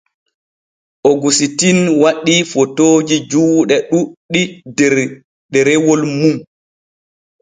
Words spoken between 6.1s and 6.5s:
mum.